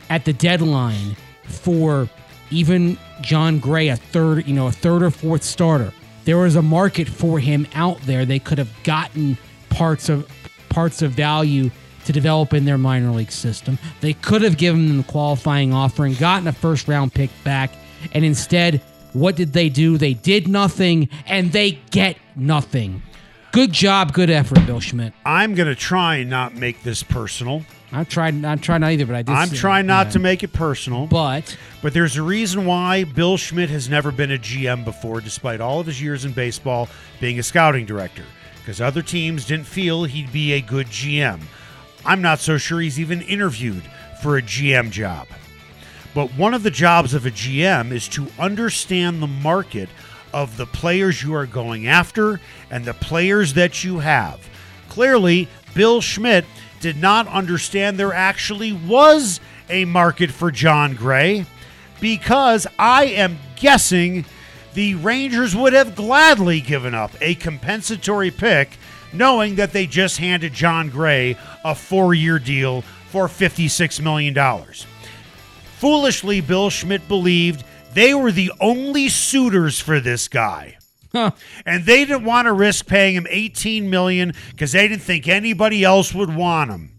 [0.10, 2.10] at the deadline for
[2.50, 5.92] even Jon Gray, a third, you know, a third or fourth starter.
[6.24, 8.26] There was a market for him out there.
[8.26, 9.38] They could have gotten
[9.70, 10.28] parts of
[10.70, 11.70] parts of value
[12.06, 13.78] to develop in their minor league system.
[14.02, 17.72] They could have given them the qualifying offer and gotten a first round pick back.
[18.14, 18.82] And instead,
[19.14, 19.98] what did they do?
[19.98, 23.02] They did nothing and they get nothing.
[23.52, 25.14] Good job, good effort, Bill Schmidt.
[25.26, 27.64] I'm going to try and not make this personal.
[27.94, 28.44] I tried.
[28.44, 29.34] I tried not either, but I did.
[29.34, 30.12] I'm trying not yeah.
[30.12, 31.08] to make it personal.
[31.08, 35.62] But But there's a reason why Bill Schmidt has never been a GM before, despite
[35.62, 36.90] all of his years in baseball
[37.22, 38.26] being a scouting director,
[38.58, 41.40] because other teams didn't feel he'd be a good GM.
[42.06, 43.84] I'm not so sure he's even interviewed
[44.22, 45.28] for a GM job.
[46.14, 49.90] But one of the jobs of a GM is to understand the market
[50.34, 52.40] of the players you are going after
[52.70, 54.48] and the players that you have.
[54.88, 56.46] Clearly, Bill Schmidt
[56.80, 59.40] did not understand there actually was
[59.70, 61.46] a market for Jon Gray
[62.00, 64.26] because I am guessing
[64.74, 68.78] the Rangers would have gladly given up a compensatory pick
[69.18, 74.36] knowing that they just handed Jon Gray a four year deal for $56 million.
[75.78, 77.64] Foolishly, Bill Schmidt believed
[77.94, 80.78] they were the only suitors for this guy.
[81.66, 85.84] And they didn't want to risk paying him 18 million because they didn't think anybody
[85.84, 86.92] else would want him.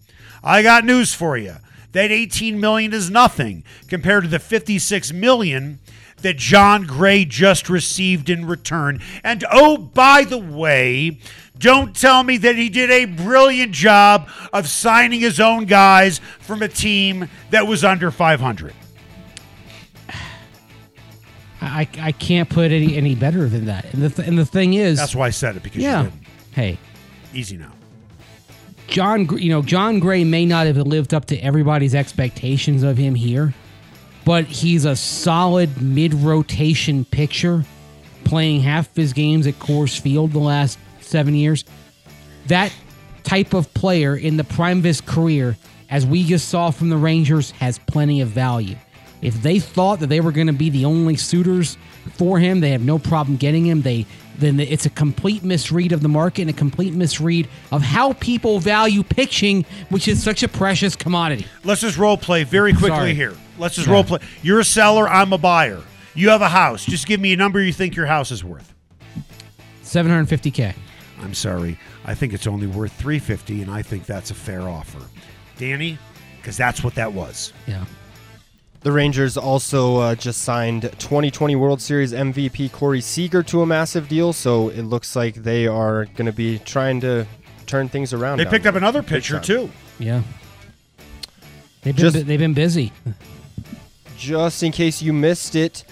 [0.43, 1.57] I got news for you.
[1.93, 5.81] That 18 million is nothing compared to the 56 million
[6.27, 9.01] that Jon Gray just received in return.
[9.23, 11.19] And oh, by the way,
[11.57, 16.63] don't tell me that he did a brilliant job of signing his own guys from
[16.63, 18.75] a team that was under 500.
[21.61, 23.93] I, I can't put any any better than that.
[23.95, 26.03] And the th- and the thing is, That's why I said it because yeah.
[26.03, 26.23] you didn't.
[26.53, 26.79] Hey,
[27.35, 27.73] Easy now.
[28.89, 33.15] John, you know, Jon Gray may not have lived up to everybody's expectations of him
[33.15, 33.55] here,
[34.27, 37.65] but he's a solid mid rotation pitcher,
[38.25, 41.65] playing half his games at Coors Field the last seven years.
[42.49, 42.73] That
[43.23, 45.57] type of player in the prime of his career,
[45.89, 48.77] as we just saw from the Rangers, has plenty of value.
[49.23, 51.77] If they thought that they were going to be the only suitors
[52.15, 53.83] for him, they have no problem getting him.
[53.83, 54.07] They
[54.39, 58.59] then it's a complete misread of the market and a complete misread of how people
[58.61, 61.47] value pitching, which is such a precious commodity.
[61.65, 63.15] Let's just role play very quickly Sorry.
[63.15, 63.35] here.
[63.59, 63.95] Let's just Yeah.
[63.95, 64.19] role play.
[64.43, 65.81] You're a seller, I'm a buyer.
[66.15, 66.85] You have a house.
[66.85, 68.75] Just give me a number you think your house is worth.
[69.83, 70.75] 750k.
[71.23, 71.79] I'm sorry.
[72.05, 75.01] I think it's only worth 350 and I think that's a fair offer.
[75.59, 75.99] Danny,
[76.37, 77.53] because that's what that was.
[77.67, 77.85] Yeah.
[78.87, 84.07] The Rangers also uh, just signed 2020 World Series MVP Corey Seager to a massive
[84.07, 87.27] deal, so it looks like they are going to be trying to
[87.67, 88.39] turn things around.
[88.39, 89.71] They down picked up another pitcher too.
[89.99, 90.23] Yeah.
[91.83, 92.93] They've been, Just- bu- they've been busy.
[94.17, 95.83] Just in case you missed it,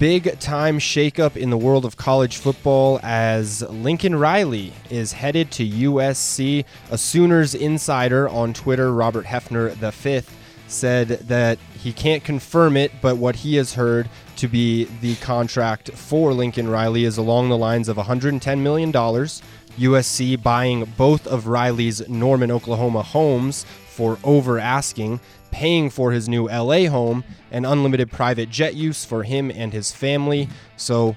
[0.00, 5.64] big time shakeup in the world of college football as Lincoln Riley is headed to
[5.64, 6.64] USC.
[6.90, 10.26] A Sooners insider on Twitter, Robert Hefner V,
[10.66, 15.90] said that he can't confirm it, but what he has heard to be the contract
[15.92, 18.92] for Lincoln Riley is along the lines of $110 million.
[18.92, 26.48] USC buying both of Riley's Norman, Oklahoma homes for over asking, paying for his new
[26.48, 30.48] LA home, and unlimited private jet use for him and his family.
[30.76, 31.16] So,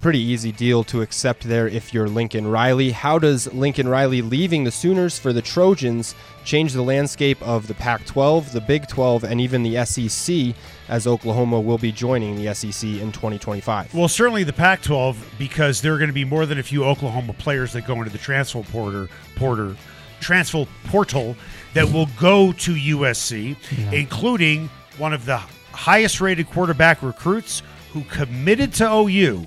[0.00, 2.92] pretty easy deal to accept there if you're Lincoln Riley.
[2.92, 7.74] How does Lincoln Riley leaving the Sooners for the Trojans change the landscape of the
[7.74, 10.54] Pac 12, the Big 12, and even the SEC
[10.88, 13.92] as Oklahoma will be joining the SEC in 2025?
[13.94, 16.84] Well, certainly the Pac 12, because there are going to be more than a few
[16.84, 19.76] Oklahoma players that go into the transfer porter, porter
[20.20, 21.36] transfer portal
[21.74, 23.56] that will go to USC,
[23.92, 25.36] including one of the
[25.72, 29.46] highest rated quarterback recruits who committed to OU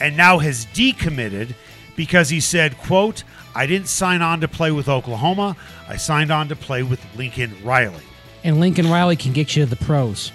[0.00, 1.54] and now has decommitted
[1.96, 3.24] because he said, quote,
[3.54, 5.56] I didn't sign on to play with Oklahoma.
[5.88, 8.02] I signed on to play with Lincoln Riley.
[8.44, 10.30] And Lincoln Riley can get you to the pros,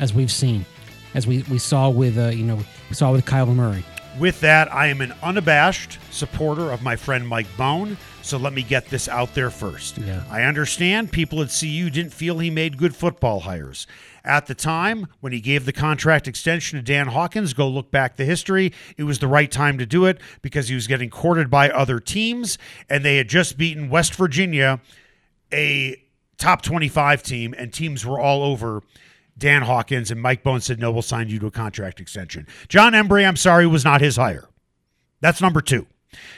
[0.00, 0.66] as we've seen,
[1.14, 3.84] as we, we saw with uh, you know we saw with Kyler Murray.
[4.18, 7.96] With that, I am an unabashed supporter of my friend Mike Bohn.
[8.22, 9.98] So let me get this out there first.
[9.98, 10.22] Yeah.
[10.30, 13.86] I understand people at CU didn't feel he made good football hires.
[14.24, 18.16] At the time, when he gave the contract extension to Dan Hawkins, go look back
[18.16, 21.50] the history, it was the right time to do it because he was getting courted
[21.50, 22.58] by other teams
[22.88, 24.80] and they had just beaten West Virginia,
[25.52, 25.96] a
[26.36, 28.82] top 25 team, and teams were all over
[29.38, 30.10] Dan Hawkins.
[30.10, 32.46] And Mike Bohn said, No, we'll sign you to a contract extension.
[32.68, 34.48] Jon Embree, I'm sorry, was not his hire.
[35.20, 35.86] That's number two.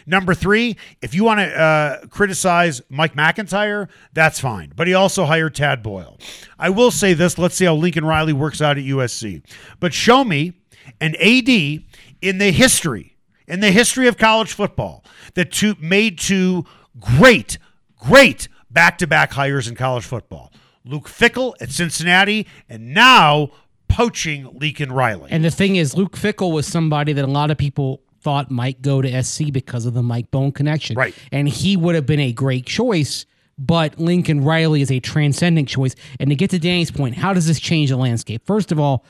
[0.06, 4.72] Number three, if you want to uh, criticize Mike McIntyre, that's fine.
[4.74, 6.18] But he also hired Tad Boyle.
[6.58, 9.42] I will say this let's see how Lincoln Riley works out at USC.
[9.80, 10.52] But show me
[11.00, 13.16] an AD in the history,
[13.46, 15.04] in the history of college football,
[15.34, 16.64] that two, made two
[16.98, 17.58] great,
[17.96, 20.52] great back to back hires in college football.
[20.84, 23.50] Luke Fickell at Cincinnati, and now
[23.88, 25.30] poaching Lincoln Riley.
[25.30, 28.82] And the thing is, Luke Fickell was somebody that a lot of people thought might
[28.82, 30.96] go to SC because of the Mike Bohn connection.
[30.96, 31.14] Right.
[31.30, 33.26] And he would have been a great choice,
[33.58, 35.94] but Lincoln Riley is a transcendent choice.
[36.18, 38.46] And to get to Danny's point, how does this change the landscape?
[38.46, 39.04] First of all,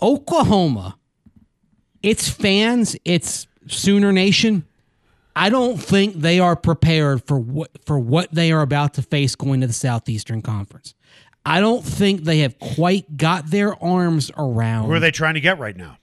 [0.00, 0.96] Oklahoma,
[2.02, 4.64] its fans, its Sooner Nation,
[5.36, 9.34] I don't think they are prepared for what for what they are about to face
[9.34, 10.94] going to the Southeastern Conference.
[11.46, 14.86] I don't think they have quite got their arms around.
[14.86, 15.98] Who are they trying to get right now?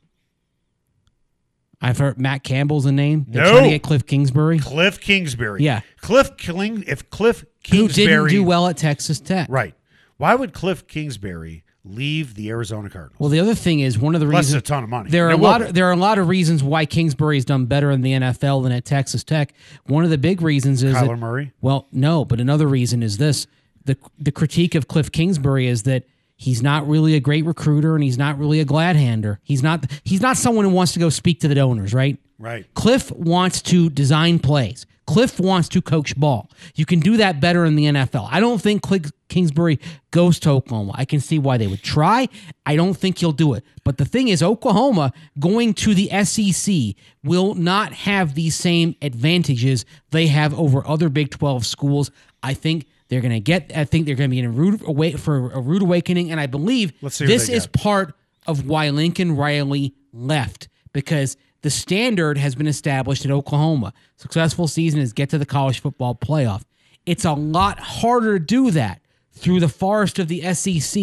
[1.81, 3.25] I've heard Matt Campbell's a name.
[3.27, 3.51] They're No.
[3.51, 5.63] trying to get Cliff Kingsbury, Cliff Kingsbury.
[5.63, 5.81] Yeah.
[5.99, 6.83] Cliff Killing.
[6.87, 7.87] If Cliff Kingsbury who
[8.27, 9.47] didn't do well at Texas Tech.
[9.49, 9.73] right?
[10.17, 13.15] Why would Cliff Kingsbury leave the Arizona Cardinals?
[13.19, 15.09] Well, the other thing is one of the Unless reasons a ton of money.
[15.09, 15.61] There are It a lot.
[15.63, 18.61] Of, there are a lot of reasons why Kingsbury has done better in the NFL
[18.61, 19.53] than at Texas Tech.
[19.87, 21.53] One of the big reasons is Kyler that, Murray.
[21.61, 23.47] Well, no, but another reason is this:
[23.85, 26.03] the the critique of Cliff Kingsbury is that
[26.41, 29.39] he's not really a great recruiter and he's not really a glad hander.
[29.43, 29.85] He's not.
[30.03, 32.17] He's not someone who wants to go speak to the donors, right?
[32.39, 32.65] Right.
[32.73, 34.87] Cliff wants to design plays.
[35.05, 36.49] Cliff wants to coach ball.
[36.75, 38.27] You can do that better in the NFL.
[38.31, 39.79] I don't think Cliff Kingsbury
[40.11, 40.93] goes to Oklahoma.
[40.95, 42.27] I can see why they would try.
[42.65, 43.63] I don't think he'll do it.
[43.83, 49.85] But the thing is, Oklahoma going to the SEC will not have these same advantages
[50.11, 52.09] they have over other Big 12 schools.
[52.41, 54.87] I think they're going to get, I think they're going to be in a rude,
[54.87, 56.31] away, for a rude awakening.
[56.31, 57.73] And I believe this is got.
[57.73, 58.15] part
[58.47, 63.91] of why Lincoln Riley left because the standard has been established at Oklahoma.
[64.15, 66.63] Successful season is get to the college football playoff.
[67.05, 69.00] It's a lot harder to do that
[69.41, 71.01] through the forest of the SEC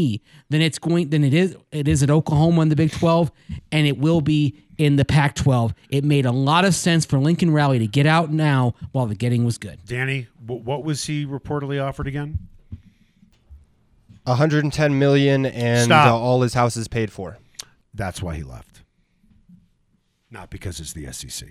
[0.49, 3.32] than it's going than it is it is at Oklahoma in the Big 12
[3.72, 5.74] and it will be in the Pac 12.
[5.91, 9.16] It made a lot of sense for Lincoln Riley to get out now while the
[9.16, 9.80] getting was good.
[9.84, 12.39] Danny, what was he reportedly offered again?
[14.22, 17.39] 110 million and uh, all his house is paid for.
[17.93, 18.82] That's why he left.
[20.30, 21.49] Not because it's the SEC.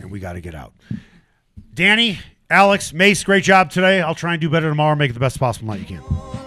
[0.00, 0.72] And we got to get out.
[1.72, 2.18] Danny,
[2.48, 4.00] Alex, Mace, great job today.
[4.00, 4.94] I'll try and do better tomorrow.
[4.94, 6.45] Make it the best possible night you can.